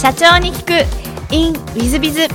[0.00, 1.34] 社長に聞く。
[1.34, 2.28] In ウィズビズ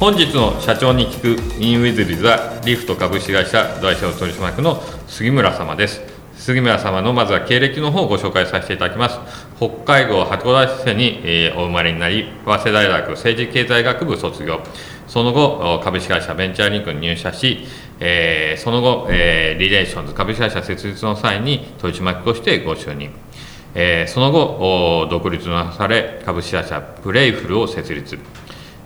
[0.00, 6.00] 本日の社長に聞く in ウィズビズはリフト株式会社代表取締役の杉村様です。
[6.38, 9.18] 杉村様のまずは経歴の方をご紹介させていただきます。
[9.58, 14.62] 北海道函館市に、えーお生まれになり早稲田大学政治経済学部卒業。
[15.06, 17.66] その後株式会社ベンチャーリンクに入社し、
[18.00, 23.10] えーその後、えーリレーションズ株式会社設立の際に取締役としてご就任。
[23.74, 28.18] えーその後独立なされ株式会社プレイフルを設立、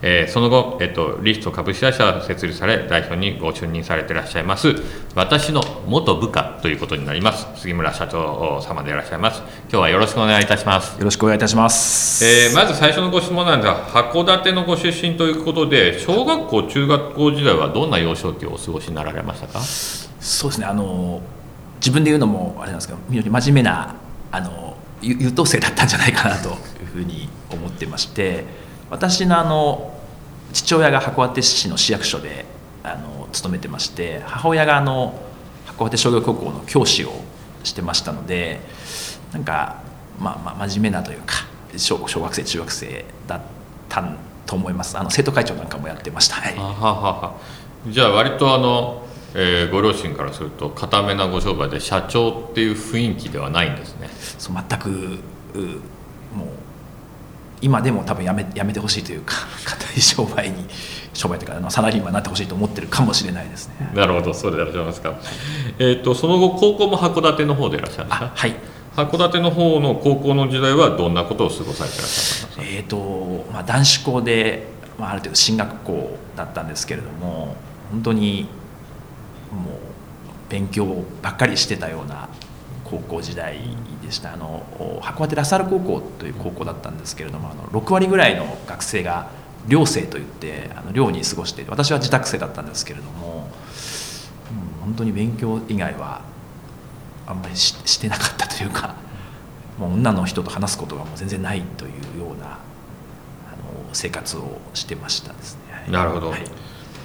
[0.02, 4.74] えーその後、えっと、リスト株式会社を設立され代表にご就任されていらっしゃいます
[5.14, 7.46] 私の元部下ということになります。
[7.60, 9.42] 杉村社長様でいらっしゃいます。
[9.64, 10.98] 今日はよろしくお願いいたします。
[10.98, 12.24] よろしくお願いいたします。
[12.24, 19.60] えーまず最初のご質問なんですが函館のご出身ということで小学校中学校時代はどんな幼少期をお過ごしになられましたか？
[19.60, 20.66] そうですね。
[20.66, 21.20] あの
[21.76, 23.94] 自分で言うのもあれなんですけど、非常に真面目な
[24.30, 26.56] あのゆ優等生だったんじゃないかなという
[26.86, 28.44] ふうに思ってまして、
[28.90, 29.89] 私のあの
[30.52, 32.44] 父親が函館市の市役所で
[32.82, 35.20] あの勤めてまして、母親があの
[35.66, 37.12] 函館商業高校の教師を
[37.62, 38.60] してましたので、
[39.32, 39.82] なんか
[40.18, 43.40] まあまあ真面目なというか小小学生中学生だっ
[43.88, 44.02] た
[44.46, 44.98] と思います。
[44.98, 46.36] あの生徒会長なんかもやってました。
[46.36, 46.54] はい。
[46.56, 47.34] あははは
[47.86, 55.58] じゃあ割とあの、えーご両親からすると固めなご商売で社長っていう雰囲気ではないんですねそう全くう
[56.36, 56.48] もう
[57.62, 60.64] 今でも多分やめやめてほしいというか 固い商売に
[61.12, 63.90] 商売というかあのサラリーマンになってほしいと思ってるかもしれないですね。
[63.94, 65.14] なるほどそうでいらっしゃいますか。
[65.78, 68.54] えっ、とその後高校も函館の方でいらっしゃるんですかあはい。
[68.96, 72.76] 函館の方の高校の時代はどんなことを過ごされていらっしゃったんですか？
[72.76, 74.66] えーとまあ、男子校で、
[74.98, 77.56] まあ、ある程度進学校だったんですけれども
[77.92, 78.48] 本当に
[79.52, 79.74] もう
[80.48, 82.28] 勉強ばっかりしてたような
[82.90, 83.60] 高校時代
[84.02, 84.34] でした。
[84.34, 84.64] あの
[85.02, 89.30] 函館ラサール高校という高校だったんですけれどもあの6割ぐらいの学生が
[89.68, 93.48] 寮生といってあの寮に過ごしていて私は自宅生だったんですけれども、
[94.50, 96.22] うん、本当に勉強以外は
[97.26, 98.96] あんまりししてなかったというか
[99.78, 102.58] もう女の人と話すことがもう全然ないというようなあの
[103.92, 105.72] 生活をしてましたですね。
[105.72, 105.90] はい。
[105.90, 106.44] なるほど、はい。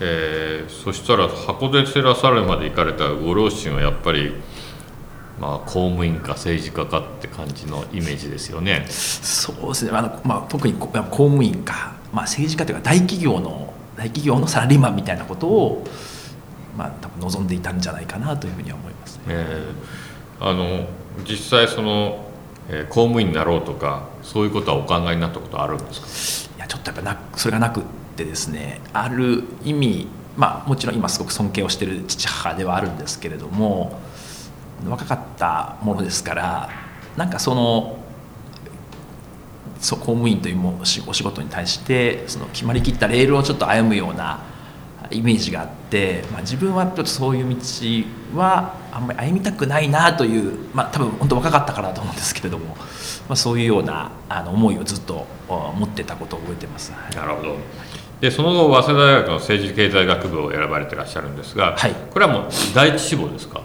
[0.02, 4.34] えーそしたら函館ラサールまで行かれたご両親はやっぱり
[5.40, 8.86] まあ公務員か政治家かって感じのイメージですよね。
[8.90, 9.92] そうですね。
[9.94, 15.86] あの、まあ、特にこ公務員か、まあ、政治家というか大企業の大企業のサラリーマンみたいなことを、
[16.78, 19.24] まあ、多分望んでいたんじゃないかなというふうには思いますね。
[19.30, 20.86] えーあの
[21.26, 22.26] 実際その、
[22.70, 26.56] えー公務員になろうとかそういうことはお考えになったことあるんですか？
[26.58, 27.84] いやちょっとやっぱなそれがなくっ
[28.18, 33.98] てですねある意味まあもちろん今すごく尊敬をしている父母ではあるんですけれども
[34.88, 36.70] 若かったものですから
[37.16, 37.98] なんかその
[39.80, 44.44] そう公務員というもお仕事に対してその決まりきったレールをちょっと歩むような
[45.12, 47.50] イメージがあって、まあ、自分はちょっとそういう
[48.34, 52.76] 道はあんまり歩みたくないなという、まあ、多分本当若かったからだと思うんですけれども、ま
[53.30, 56.92] あ、そういうようなあの思いをずっとお持ってたことを覚えてます。
[56.92, 57.16] はい。
[57.16, 57.56] なるほど。
[58.22, 61.94] でその後早稲田大学の政治経済学部を選ばれてらっしゃるんですが、はい。
[62.12, 63.62] これはもう第一志望ですか？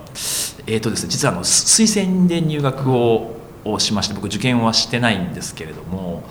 [0.70, 3.36] えーとですね、実はあの推薦で入学を
[3.80, 6.22] しまして僕受験はしてないんですけれども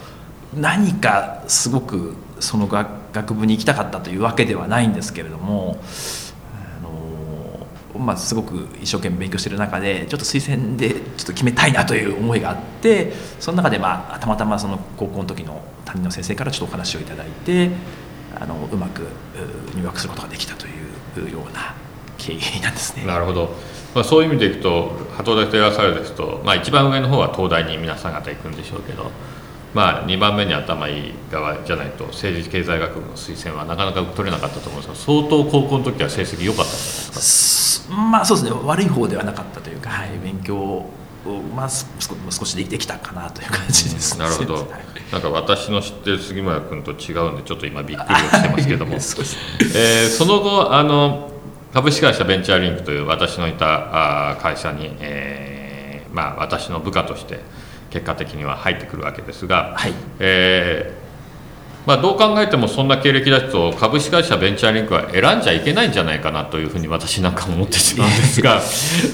[0.56, 5.82] 何かすごくその学学部に行きたかったというわけではないんですけれども、
[6.54, 17.72] あのまあ、すごく一生懸命勉強してる中でちょっと推薦でちょっと決めたいなという思いがあってその中で、まあ、たまたまその高校の時の担任の先生からちょっとお話をいただいて
[18.40, 19.08] あのうまく
[19.76, 20.70] 入学することができたとい
[21.28, 21.74] うような
[22.20, 23.06] 経緯なんですね。
[23.06, 23.56] なるほど、
[23.96, 29.10] まあ、そういう意味でいくと函館ラサールですと、まあ、一番上の方は東大に皆さん方行くんでしょうけど、
[29.74, 37.90] まあ、2番目に頭いい側じゃないと政治経済学部の推薦はなかなか取れなかったと思うんですが相当高校の時は成績良かったんじゃないですか？
[37.90, 38.60] すまあそうですね。
[38.64, 40.92] 悪い方ではなかったというか、はい、勉強を、
[41.56, 44.54] まあ、す少少しできたかなという感じです、なるほど。
[44.56, 44.66] はい。
[45.12, 49.00] なんか私の知ってる杉村君と違うんでちょっと今びっくりをしてますけども。
[49.02, 49.22] そ
[49.76, 51.32] えーその後あの
[51.74, 57.40] 株式会社ベンチャーリンクという私のいた会社に、えーまあ、私の部下として
[57.90, 59.94] 結果的には入ってくるわけですが、はい。
[60.20, 61.00] えー
[61.86, 68.62] まあ、どう考えてもそんな経歴だと株式会社ベンチャーリンクは選んじゃいけないんじゃないかなというふうに私なんか思ってしまうんですが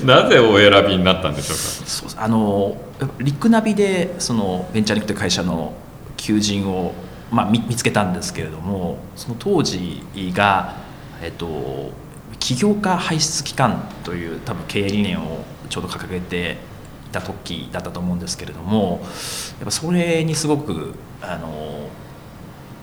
[0.04, 1.63] なぜお選びになったんでしょうか？
[1.88, 2.75] そうあの
[3.19, 5.74] リックナビでそのベンチャーリンクという会社の
[6.18, 6.94] 求人を、
[7.31, 10.01] まあ、見見つけたんですけれどもその当時
[10.34, 10.75] が、
[11.22, 11.92] えっと、
[12.46, 16.58] 起業家排出機関という多分経営理念をちょうど掲げて
[17.08, 19.00] いた時だったと思うんですけれども
[19.58, 20.94] やっぱそれにすごく
[21.24, 21.90] あの、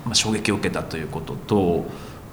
[0.04, 1.84] まあ、衝撃を受けたということと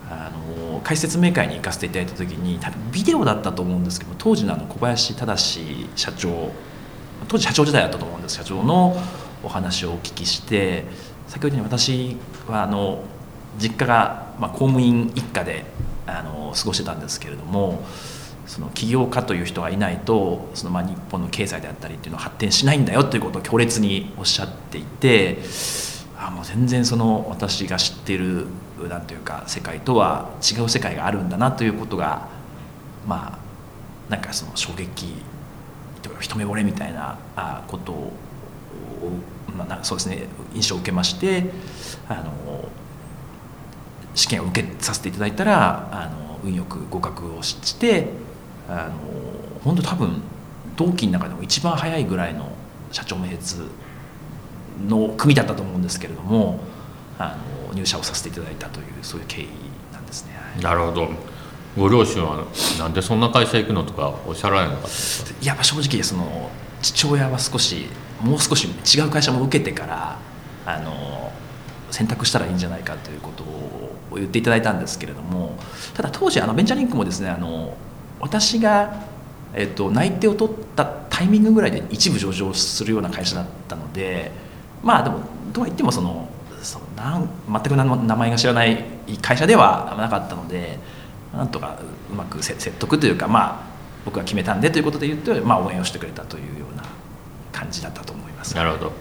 [0.09, 0.31] あ
[0.71, 5.37] の解説明会に行かせていただいた時に多分ビデオだったと思うんですけど当時のあの小林正
[5.95, 6.51] 社長
[7.27, 8.37] 当時社長時代だったと思うんです。
[8.37, 8.97] 社長の
[9.43, 10.85] お話をお聞きして
[11.27, 12.17] 先ほどに私
[12.47, 13.03] はあの
[13.59, 15.63] 実家が、まあ、公務員一家で
[16.09, 17.83] あの過ごしてたんですけれども
[18.47, 25.37] その起業家という人がいないとそのまあ日本の経済であったりっていうのは発展しないんだよということを強烈におっしゃっていて
[26.17, 28.47] あもう全然その私が知ってる
[28.89, 32.27] なんていうか世界とは違う世界があるんだなということが
[33.07, 33.39] ま
[34.09, 35.13] あなんかその衝撃
[36.01, 37.19] とか一目惚れみたいな
[37.67, 38.11] ことを、
[39.55, 41.51] まあ、そうですね印象を受けまして
[42.07, 42.69] あの
[44.15, 48.07] 試験を受けさせていただいたらあの運よく合格をして
[48.67, 48.93] あの
[49.63, 50.21] 本当多分
[50.75, 52.49] 同期の中でも一番早いぐらいの
[52.91, 53.63] 社長面接
[54.87, 56.59] の組だったと思うんですけれども
[57.17, 59.47] あの入社をさせていただいたというそういう経緯
[59.93, 60.33] なんですね。
[60.61, 61.09] なるほど。
[61.77, 62.45] ご両親は
[62.79, 65.39] なんでそんな会社行くのとかおっしゃられなかったですか？
[65.43, 66.49] やっぱ正直その
[66.81, 67.85] 父親は少し
[68.21, 70.17] もう少し違う会社も受けてから
[70.65, 70.91] あの
[71.91, 75.57] 選択したらいいんじゃないかということを言っていただいたんですけれども
[75.93, 77.75] ただ当時あのベンチャーリンクもですねあの
[78.19, 79.03] 私が、
[79.53, 84.31] えっと、内定を取ったタイミングぐらいで一部上場するような会社だったので
[84.83, 85.19] まあでも
[85.53, 86.29] とは言ってもその
[86.61, 88.83] そなん全く名前が知らない
[89.21, 90.77] 会社ではなかったので
[91.33, 91.79] なんとか
[92.11, 93.69] うまく説得というかまあ
[94.05, 96.83] 僕が決めたんでということで言って、まあ、応援をしてくれたというような
[97.51, 98.55] 感じだったと思います。
[98.55, 98.93] なるほど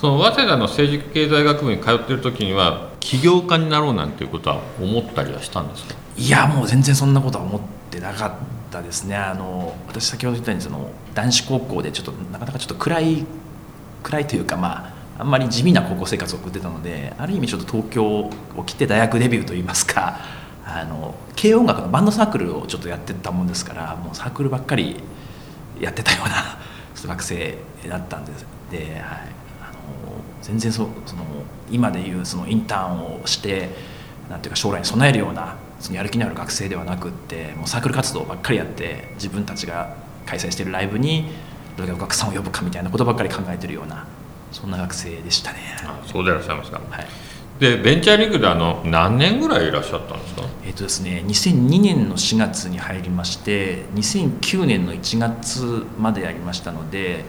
[0.00, 5.94] その早稲田の政治経済学部に通ってる時には起業家になろうなんていうことは思ったりはしたんですか？
[6.16, 7.60] いやもう全然そんなことは思っ
[7.90, 8.32] てなかっ
[8.70, 9.14] たですね。
[9.14, 13.26] あの私先ほど言ったようにその男子高校でちょっとなかなかちょっと暗い
[14.02, 18.30] 暗いというかまああんまり地味な高校生活を送ってたのである意味ちょっと東京を
[18.64, 20.18] 来て大学デビューといいますか
[20.64, 24.96] あの軽音楽のバンドサークルをちょっとやってたもんですからもうサークルばっかり
[25.78, 26.58] やってたような
[27.06, 28.46] 学生だったんです。
[28.70, 29.28] で、はい、
[30.42, 31.24] 全然そその
[31.70, 33.68] 今でいうそのインターンをして
[34.28, 39.96] なんていうか将来に備えるようなそのやる気のある学生ではなくってもうサークル活動ばっかりやって自分たちが
[40.26, 41.24] 開催しているライブに
[41.76, 44.06] どれだけお客さんを呼ぶかみたいなことばっかり考えてるような
[44.52, 45.58] そんな学生でしたね。
[46.10, 47.06] そうでいらっしゃいますか、はい
[47.60, 50.42] でベンチャーリングであの何年ぐらいいらっしゃったんですか？
[50.64, 57.22] えっ、とですね2002年の4月に入りまして2009年の1月までやりましたので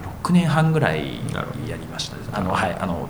[0.00, 1.20] 6年半ぐらい
[1.68, 3.08] やりましたあのはいあの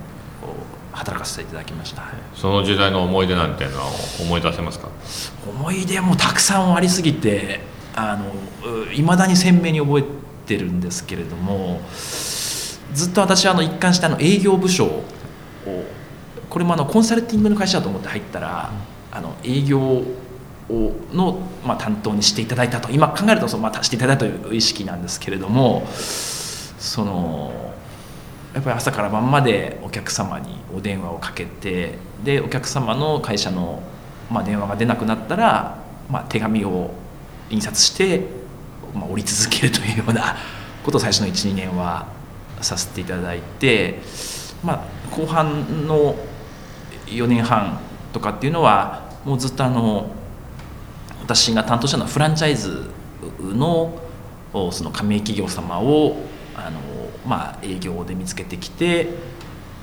[0.93, 2.02] 働かせていただきました、
[2.34, 3.87] その時代の思い出なんていうのは
[4.20, 4.88] 思い出せますか？
[5.49, 7.61] 思い出もたくさんありすぎて
[8.94, 10.05] いまだに鮮明に覚え
[10.46, 11.81] てるんですけれども
[12.93, 15.05] ずっと私はあの一貫してあの営業部署を
[16.50, 18.70] これもあのコンサルティングの会社だと思って入ったら、
[19.11, 20.05] あの営業を
[21.14, 22.90] の、まあ、担当にしていただいたと。
[22.90, 25.87] 今考えるとその、まあ、していただいたという意識なんですけれども
[26.82, 27.52] その
[28.52, 31.94] やっぱり朝から晩までお客様にお電話をかけて
[32.25, 33.81] でお客様の会社の、
[34.29, 35.79] まあ、電話が出なくなったら、
[36.11, 36.90] まあ、手紙を
[37.50, 38.26] 印刷して、
[38.93, 40.37] まあ、折り続けるというような
[40.85, 42.09] ことを最初の12年は
[42.61, 44.00] させていただいて、
[44.64, 46.16] まあ、後半の
[47.07, 47.78] 4年半
[48.12, 50.11] とかっていうのはもうずっとあの
[51.21, 52.90] 私が担当したのはフランチャイズ
[53.40, 54.02] の
[54.73, 56.80] その加盟企業様をあの、
[57.26, 59.09] まあ、営業で見つけてきて、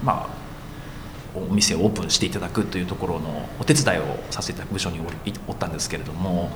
[0.04, 5.00] まあ、お店をオープンしていただくというところのお手伝いをさせて部署に
[5.48, 6.52] おったんですけれども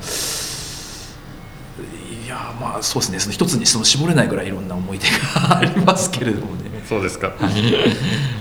[2.26, 6.74] いやまあそうですねその一つにその絞れないぐらいいろんな思い出がありますけれどもね。
[6.88, 7.34] そうですか。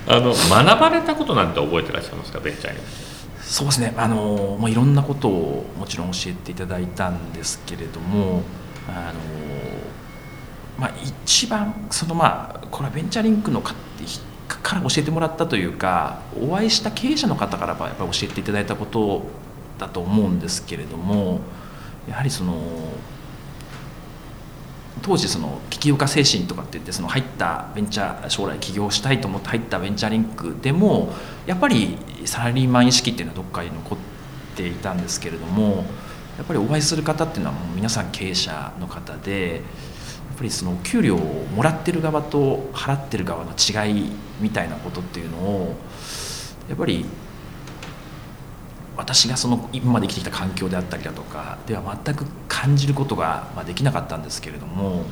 [0.06, 2.80] あの学ばれたことなんて覚えてらっしゃいますかベンチャーに。
[3.40, 3.94] そうですね。
[3.96, 8.42] あのもういろんなことをもちろん教えていただいたんですけれども
[8.88, 9.20] あの、
[10.78, 10.92] まあ、
[11.24, 13.74] 一番そのまあこれはベンチャーリンクのか
[14.62, 19.22] から教えてもらったというかお会いした経営者の方からやっぱ教えていただいたこと
[19.78, 21.40] だと思うんですけれども
[22.08, 22.54] やはりその
[25.02, 31.12] 当時その起業家精神とかって言ってその入ったベンチャー将来起業したいと思って入ったベンチャーリンクでも
[31.46, 33.98] やっぱりサラリーマン意識っていうのはどっかに残っ
[34.54, 35.84] ていたんですけれども
[36.38, 39.62] やっぱりお会いする方っていうのはもう皆さん経営者の方で
[40.42, 41.18] ぱりその給料を
[41.54, 45.76] もらってる側と払ってる側の違いみたいなことっていうのを
[46.68, 47.06] やっぱり
[48.96, 55.04] 私がその今まで生きてきた環境であったりだとかでは全く感じることができなかったんですけれども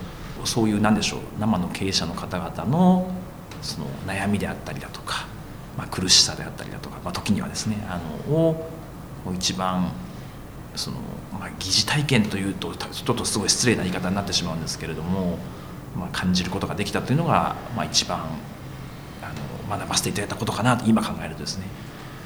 [0.44, 3.10] そういうなんでしょう生の経営者の方々の
[3.62, 5.26] その悩みであったりだとか、
[5.78, 8.70] まあ、苦しさであったりだとか、まあ、時にはですねあのを
[9.34, 9.92] 一番
[10.74, 10.98] その、
[11.32, 15.38] まあ、疑似体験というとちょっとすごい失礼な言い方になってしまうんですけれども、
[15.96, 18.18] まあ、感じることができたというのが、まあ、一番
[19.22, 21.66] あの学ばせていただいたことかなと今考えるとですね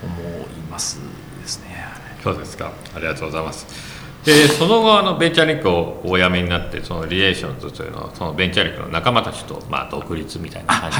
[0.02, 0.12] 思
[0.46, 0.98] います
[1.40, 1.86] ですね。
[2.22, 2.72] そうですか。
[2.94, 3.66] ありがとうございます。
[4.24, 10.98] でその後あのベンチャーリンクをお辞めになってそのリレーションズというのはそのベンチャーリンクの仲間たちと、まあ、独立みたいな感じ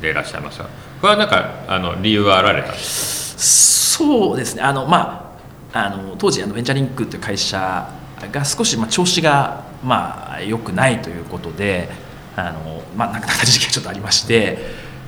[0.00, 0.14] でい。
[0.14, 4.04] らっしゃいますが、はい、これはなんかあの理由はあられたんですか？
[4.04, 4.62] そうですね。
[4.62, 5.29] あの、まあ、
[5.72, 7.88] あの当時あのベンチャーリンクという会社
[8.32, 11.88] が少しまあ調子がまあ良くないということで
[12.36, 14.58] あの、まあ、なくなった時期がちょっとありまして、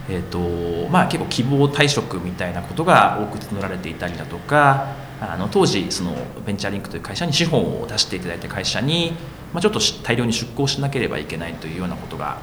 [0.09, 9.12] えーとまあ、結構希望退職みたいなことが多く募られていたりだとかあの当時そのベンチャーリンクという会社に資本を出していただいた会社に、
[9.52, 12.38] まあ、ちょっと大量に出向しなければいけないというようなことが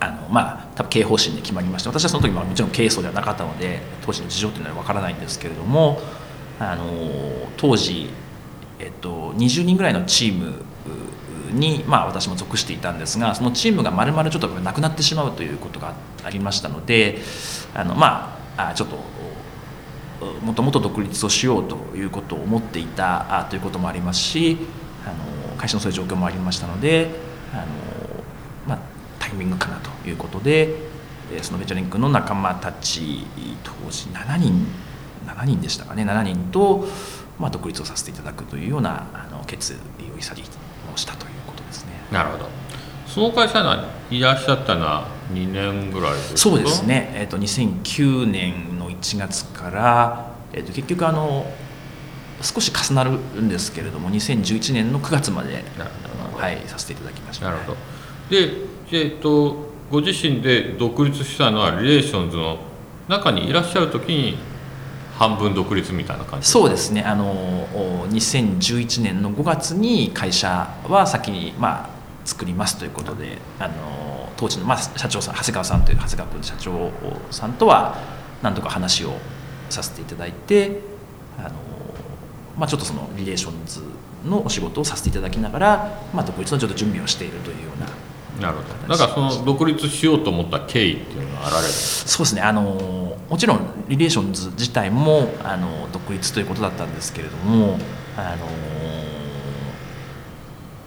[0.00, 5.98] あのまあ多分経営方針で決まりまして私はその時ももちろん経営層ではなかったので当時の事情というのは分からないんですけれども
[6.58, 8.10] あの当時、
[8.78, 10.64] えっと、20人ぐらいのチーム
[11.52, 15.94] に、まあ、私も属していたんですがそのチームがまるまるちょっとなくなってしまうということが
[16.24, 17.18] ありましたので
[17.74, 18.98] あのまあちょっと
[20.42, 24.56] もともと独立をしようということを思っていたということもありますし
[25.04, 25.08] あ
[25.50, 27.10] の会社のそういう状況もありましたので
[27.52, 27.64] あの、
[28.66, 28.78] まあ、
[29.18, 30.74] タイミングかなということで
[31.42, 33.26] そのベチャリンクの仲間たち
[33.62, 34.66] 当時7人
[35.24, 36.04] 7人でしたかね。
[36.04, 36.86] 7人と、
[37.38, 40.42] まあ、独立をさせていただくというようなあの決意を潔
[40.92, 41.92] をしたということですね。
[42.12, 42.48] なるほど。
[43.06, 43.62] その会社
[44.10, 46.36] にいらっしゃったのは2年ぐらいですか？
[46.38, 51.46] そうですね、えーと、2009年の1月から、えーと、結局あの
[52.42, 55.64] 少し重なるんですけれども2011年の9月まで、
[56.36, 57.78] はい、させていただきました、なるほど。
[58.30, 58.52] で、
[58.90, 62.58] えーと、ご自身で独立したのはリレーションズの
[63.06, 64.38] 中にいらっしゃる時に
[65.28, 67.02] 半分独立みたいな感じそうですね。
[67.02, 67.66] あの
[68.08, 71.90] 2011年の5月に会社は先に、まあ、
[72.24, 76.90] 作りますということであの当時の、まあ、社長さん長谷川さんという長谷川君社長
[77.30, 77.96] さんとは
[78.42, 79.14] 何とか話を
[79.70, 80.80] させていただいて
[81.38, 81.50] あの、
[82.58, 83.82] まあ、ちょっとそのリレーションズ
[84.26, 87.86] のお仕事をさせていただきながら、まあ、独立のちょっと準備をしているというような
[88.40, 88.88] なるほど。
[88.88, 92.42] なんかその独立しようと思った経緯っていうのはあられるそうですね。
[92.42, 93.03] あの
[93.34, 97.80] もちろんリレーションズ自体もあの独立ということだったんですけれども
[98.16, 98.46] あの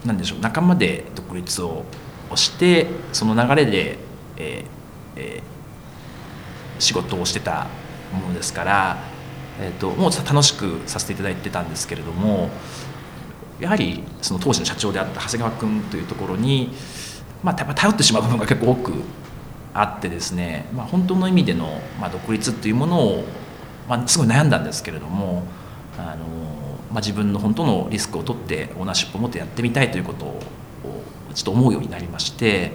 [0.05, 1.83] なんでしょう仲間で独立を
[2.35, 3.97] してその流れで、
[4.37, 4.65] えー
[5.17, 7.67] えー、仕事をしてた
[8.13, 8.97] ものですから、
[9.59, 12.49] えーと、もう楽しくさせていただいてたんですけれども
[13.59, 16.69] やはりその当時の社長であった長谷川君というところに、
[17.43, 18.93] まあ、頼ってしまう部分が結構多く
[19.73, 23.23] あってですね、まあ、本当の意味での、まあ、独立っていうものを、
[23.87, 25.43] まあ、すごい悩んだんですけれども
[25.97, 26.47] あの
[26.91, 30.39] まあ、自分の本当のリスクを取ってオーナーシップを持ってやってみたいということを
[31.33, 32.71] ちょっと思うようになりまして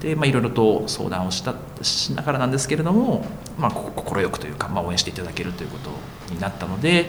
[0.00, 3.24] で、まあ、いろいろと相談をしたしながらなんですけれども
[3.58, 5.90] 快、まあ、くというか、まあ、応援していただけるということ
[6.32, 7.06] になったので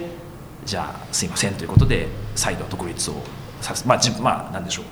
[0.66, 3.16] じゃあすいませんということで再度独立を
[3.62, 4.86] させまあ自まあ何でしょう。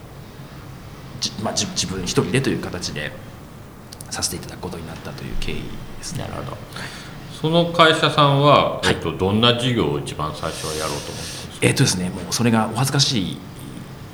[1.41, 3.13] まあ、自分一人でという形で
[4.13, 5.55] させていただくことになったという経緯
[5.97, 6.23] ですね。
[6.23, 6.57] なるほど
[7.31, 13.37] その会社さんは、えっと、どんな事業を一番最初はやろうと思ったんですか、えっとですね、もうそれがお恥ずかしい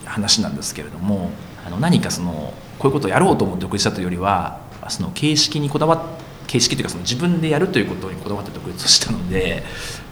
[0.04, 1.30] 話なんですけれども
[1.64, 9.64] あの何かそのこういうことをやろうと思って独立したというよりはその形式にこだわって形式というかその自分でやるということにこだわって独立したので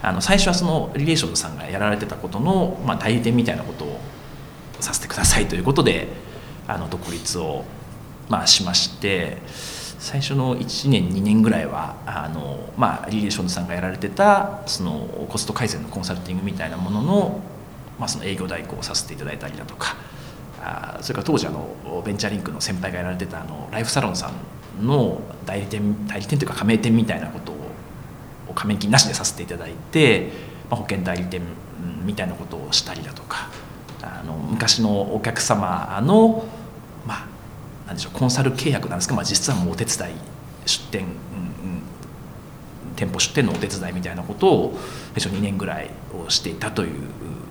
[0.04, 4.00] あの最初はそのリレーションズさんがやられてたことの、まあ、代理店みたいなことを
[4.80, 6.10] させてくださいということで
[6.68, 7.66] あの独立を、
[8.30, 9.38] まあ、しまして。
[10.00, 17.40] 最初の1年2年ぐらいはあの、まあ、リレーションズさんがやられてたそのコスト改善のコンサルティングみたいなものの,、
[18.00, 19.96] まあその営業代行をさせていただいたりだとか
[20.62, 24.32] あそれから当時あのベンチャーリンクの先輩がやられてたあのライフサロンさ
[24.82, 27.52] んの代理店代理店というか加盟店みたいなこと
[28.48, 30.32] を加盟金なしでさせていただいて、
[30.70, 31.42] まあ、保険代理店
[32.04, 33.50] みたいなことをしたりだとか
[34.02, 36.46] あの昔のお客様の
[37.88, 40.14] なんでしょうコンサル契約なんですけど、まあ、実はもうお手伝い
[40.66, 41.12] 出店、うんうん、
[42.98, 44.78] 店舗出店のお手伝いみたいなことを
[45.16, 47.00] 最初2年ぐらいをしていたという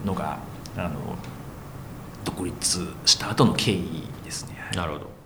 [0.05, 0.39] のが
[0.77, 1.17] あの
[2.25, 4.57] 独立した後の経緯ですね。
[4.75, 5.17] なるほど。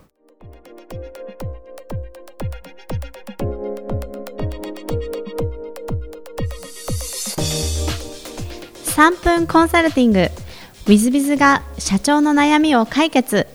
[8.85, 10.29] 3分コンサルティング。
[10.85, 13.47] w i z b i が社長の悩みを解決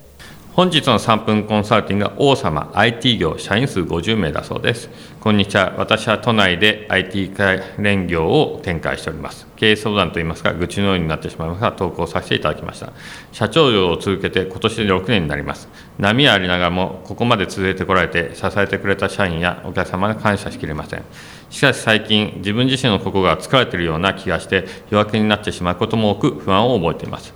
[0.56, 4.88] 本日の3分コンサルティングは王様 IT 業社員数50名だそうです。
[5.20, 5.74] こんにちは。
[5.76, 9.46] 私は都内で IT 関連業を展開しております。
[9.56, 12.94] 経営相談といいますか愚痴のようになってしまいますが投稿させていただきました。
[13.32, 15.68] 社長業を続けて今年で6年になります。
[15.98, 21.02] 波はありながらもここまで続いてこられて支えてくれた社員やお客様に感謝しきれません。
[21.50, 27.34] しかし最近自分自身の心が疲れているような気がして弱気になってしまうことも多く不安を覚えています。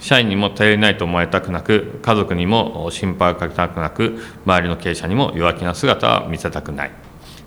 [0.00, 6.90] 社員にも頼りないと思われたくなく家族にも心配をかけたくなく周りの経営者にも弱気な姿は見せたくない。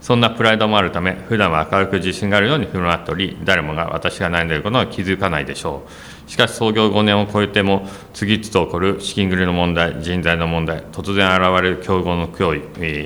[0.01, 5.83] そんなプライドもあるため普段は明るく自信があるように振る舞っており誰もが私が悩んでいることは気づかないでしょ
[6.27, 6.29] う。
[6.29, 12.53] しかし創業5年を超えても次々と起こる資金繰りの問題人材の問題突然現れる競合の脅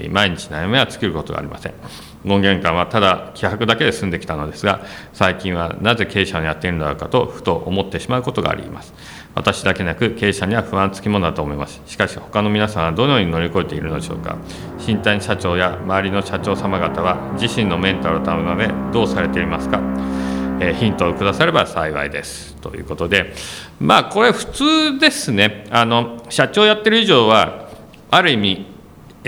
[0.05, 1.73] 威毎日悩みは尽きることがありません。
[2.23, 4.81] 権限感はただ気迫だけで済んできたのですが
[5.13, 8.93] 最近はなぜ経営者にやっているのだろうかとふと思ってしまうことがあります。
[9.35, 11.79] 私だけなく経営者には不安つきものだと思います。
[11.85, 14.35] しかし他の皆さんはどのように乗り越えているのでしょうか。
[14.79, 19.79] 新谷社長や周りの社長様方は自身のメンタルを保つのでどうされていますか、
[20.59, 22.55] えー、ヒントをくだされば幸いです。
[22.55, 23.33] ということで
[23.79, 25.67] まあこれ普通ですね。
[25.69, 27.69] あの社長やってる以上は
[28.09, 28.76] ある意味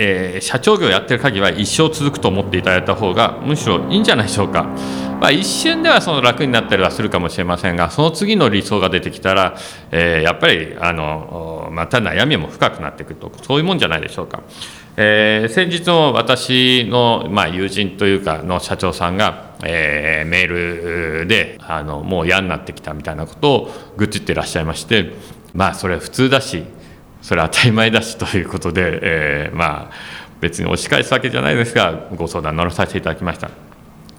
[0.02, 4.62] えー、社長業やってる限りは一生続くと思っていただいた方がむしろいいんじゃないでしょうか。
[5.20, 9.54] まあ、一瞬ではその楽になったりはするかもしれませんがその次の理想が出てきたら、
[9.90, 14.42] えー、やっぱりあのまた悩みも深くなってくるとそういうもんじゃないでしょうか。
[14.96, 25.12] えー、先日も私の、まあ、友人というかの社長さんが、えー、メールであのもう嫌になってきたみたいなことを愚痴ってらっしゃいまして
[25.52, 26.64] まあそれ普通だし
[27.22, 29.90] それは当たり前だしということで、えー、まあ
[30.40, 33.50] 別に押し返すわけじゃないですがご相談乗らさせていただきました。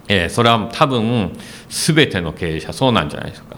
[0.07, 1.31] えー、それは多分
[1.69, 3.57] 全ての経営者そうなんじゃないでしょうか。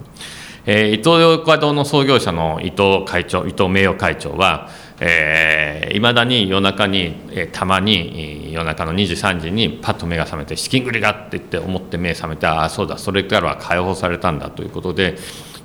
[0.66, 4.70] えー、伊東洋華堂の創業者の伊藤会長伊藤名誉会長は、
[5.02, 15.18] えー、だに夜中に、えー、たまに夜中の23時にパッと目が覚めて資金繰りがって言って思って目覚めてああそうだそれからは解放されたんだということで、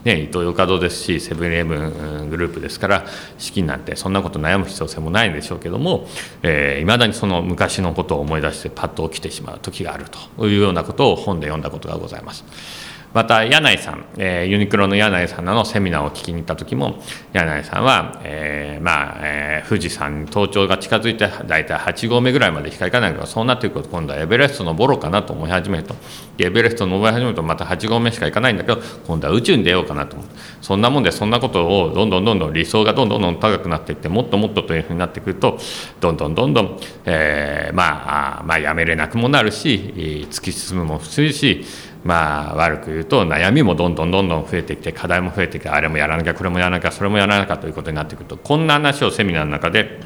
[0.04, 3.04] ね、伊東洋華堂ですしセブンイレブングループですから
[3.36, 6.06] 資金なんてそんなこと悩む必要性もないんでしょうけども
[6.42, 10.06] いま、ー、だにその昔のことを思い出してパッと起きてしまう時がある
[10.36, 12.87] というようなことを本で読んだことがございます。
[13.14, 25.94] また柳井さん、えー、ユニクロの柳井さんのセミナーを聞きに行った時も柳井さんは、えー、まあ、えー、富士山に登頂が近づいて大体8合目ぐらいまでしか行かないけどそうなっていくと今度はエベレスト登ろうかなと思い始めると。
[26.38, 30.16] エベレスト登り始めるとまた8合目しか行かないんだけど今度は宇宙に出ようかなと
[30.60, 35.58] そんなもんでそんなことをどんどんどんどん理想がどんどんどん高くなっていってもっともっとというふうになってくると
[36.00, 41.64] どんどんどんどん、えー、まあまあやめれなくもなるし突き進むも普通し
[42.04, 50.00] まあ悪く言うと悩みもどんどんどんどん増えてきて課題も増えてきてあれもやらなきゃこれもやらなきゃそれもやらなきゃということになってくるとこんな話をセミナーの中で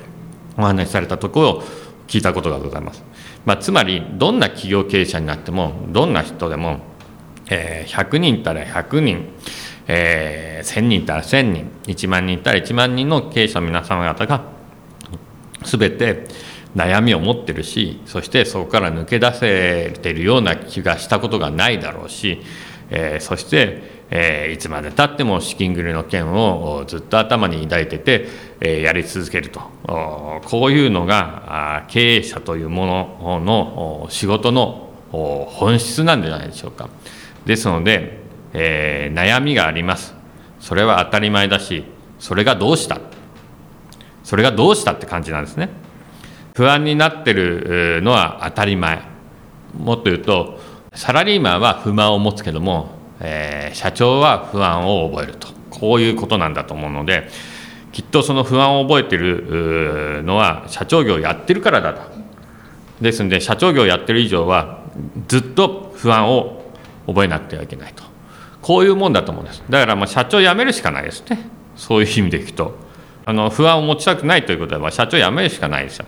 [0.57, 1.63] お話しされたところを
[2.07, 3.03] 聞いたことがございます。
[3.45, 6.81] まあ、つまりどんな企業経営者になってもどんな人でも、
[7.51, 9.29] えー、100人いたら100人、
[9.89, 14.45] えー、1000人いたら1000人1万人いたら1万人の経営者の皆様方が
[15.65, 16.27] 全て
[16.75, 22.41] 悩みを持ってるしそしてそこから抜け出せてるような気がしたことがないだろうし、
[22.91, 28.27] えー、そして、えー、いつまでたっても資金繰りの件をずっと頭に抱いてて、
[28.61, 29.61] えー、やり続けると
[30.47, 36.89] こういうのが経営者というものの仕事の本質なんじゃないでしょうか。
[37.45, 38.21] ですので、
[38.55, 40.15] えー、悩みがあります
[40.61, 41.85] それは当たり前だし
[42.19, 43.01] それがどうした？
[44.25, 45.82] それがどうしたって感じなんですね。
[46.55, 49.01] 不安になってるのは当たり前。
[49.79, 50.61] もっと言うと
[50.93, 55.49] サラリーマンは不満を持つけども、えー、社長は不安を覚えると。
[55.71, 57.29] こういうことなんだと思うので
[57.91, 62.01] きっとその不安を覚えてるのは社長業をやってるからだと。
[63.01, 64.85] ですので社長業をやってる以上は
[65.29, 66.63] ずっと不安を
[67.07, 68.05] 覚えなくてはいけないと。
[68.61, 69.63] こういうもんだと思うんです。
[69.69, 71.39] だからまあ社長辞めるしかないですね。
[71.75, 72.77] そういう意味でいくと。
[73.25, 76.07] あの不安を持ちたくないということは社長辞めるしかないですよ。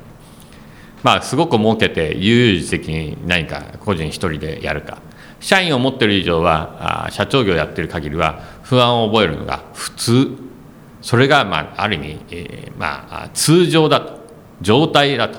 [1.04, 4.98] まあ、すごく儲けて悠々自適に何か個人一人でやるか。
[5.38, 10.30] 社員を持ってる以上はあ社長業やってる限りは不安を覚えるのが普通。
[11.02, 14.24] それが、まあ、ある意味、えー、まあ、通常だと。
[14.60, 15.38] 状態だと、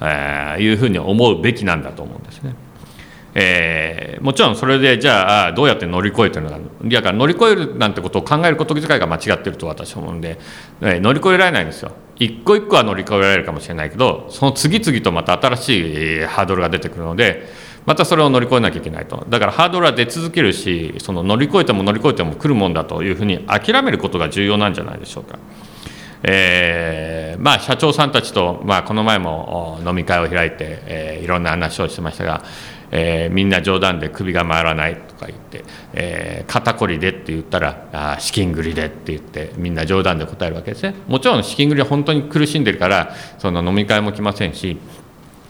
[0.00, 2.54] えー、いうふうに思うべきなんだと思うんですね。
[3.38, 10.38] えー、もちろんそれでじゃあどうやって乗り越えてるのかだから乗り越えるなんてことを考えること自体が間違ってると私は思うんで、
[10.80, 17.46] えー、乗り越えられないんですよ一個一個は乗り越えられるかもしれないけどその次々とまた新しいハードルが出てくるので
[17.84, 25.38] またそれを乗り越えなきゃいけないとだからハードルは出続けるしその乗り越えても乗り越えても来るもんだというふうに諦めることが重要なんじゃないでしょうか。
[26.22, 32.44] えーまあ、社長さんたちと、まあ、この前も飲み会を開いて、えーいろんな話をしてましたが、
[32.90, 40.94] えーみんな冗談で首が回らないとか言って、えー肩こりでって言ったらあ資金繰りでって言ってみんな冗談で答えるわけですね。
[41.06, 44.78] もちろん資金繰りは本当に苦しんでるからその飲み会も来ませんし、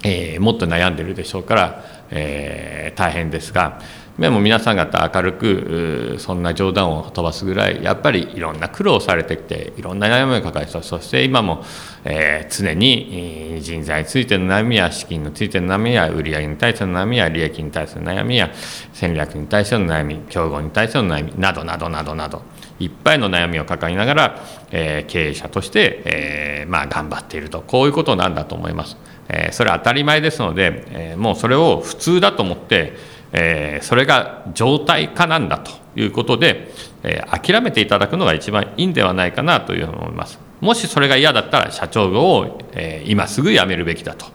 [0.04, 3.80] えーもっと悩んでるでしょうから、え大変ですが
[4.18, 11.62] でも皆さん方明るくそんな冗談を飛ばすぐらいやっぱりいろんな苦労されてきていろんな悩みを抱えてそして今も、
[12.04, 18.50] えー常に人材についての悩みや資金についての悩みや売上に対しての悩みや利益に対しての悩みや
[18.92, 22.42] 戦略に対しての悩み競合に対しての悩みなどなどなどなど
[22.78, 28.96] いっぱいの悩みを抱えながら、えー経営者として、えーまあ、頑張っているとこういうことなんだと思います。
[29.28, 40.38] えーそれは当たり前ですので、えーもうそれを普通だと思って、えーそれが状態化なんだということで、えー諦めていただくのが一番いいんではないかなというふうに思います。
[40.60, 44.26] もしそれが嫌だったら社長を、えー今すぐ辞めるべきだと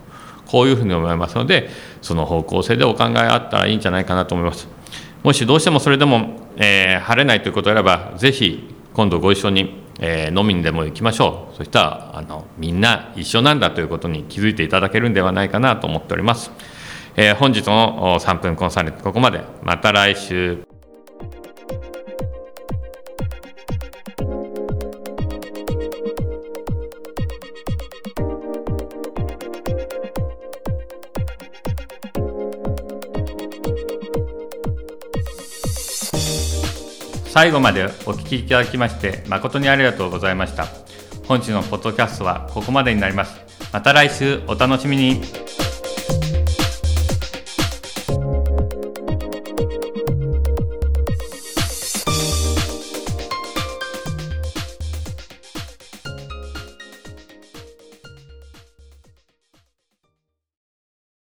[0.46, 1.70] こういうふうに思いますので
[2.02, 4.68] その方向性でお考えあったらいいんじゃないかなと思います。
[5.24, 16.52] もしどうしてもそれでも、えー晴れないということであればぜひ今度ご一緒に、えー飲みにでも行きましょうそしたらあのみんな一緒なんだということに気づいていただけるんではないかなと思っております、
[17.18, 19.42] えー本日の3分コンサルここまで。
[19.64, 20.66] また来週。
[37.30, 40.66] 最後までお聞きいただきまして誠にありがとうございました。
[41.28, 43.40] 本日のポッドキャストはここまでになります。
[43.72, 44.42] また来週。
[44.48, 45.41] お楽しみに。